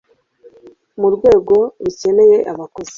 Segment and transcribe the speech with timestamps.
[0.99, 2.89] ku rwego rukeneye abakozi